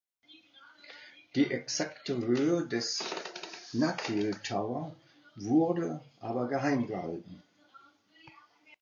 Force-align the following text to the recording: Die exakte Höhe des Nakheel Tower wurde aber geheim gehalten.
Die 1.35 1.51
exakte 1.53 2.17
Höhe 2.17 2.67
des 2.67 3.03
Nakheel 3.71 4.31
Tower 4.41 4.95
wurde 5.35 6.01
aber 6.19 6.47
geheim 6.47 6.87
gehalten. 6.87 7.43